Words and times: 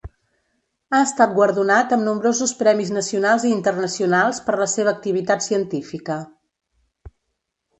Ha 0.93 1.01
estat 1.07 1.35
guardonat 1.39 1.93
amb 1.97 2.03
nombrosos 2.07 2.53
premis 2.61 2.91
nacionals 2.95 3.45
i 3.49 3.53
internacionals 3.57 4.41
per 4.49 4.57
la 4.63 4.69
seva 4.75 4.95
activitat 4.99 5.47
científica. 5.51 6.17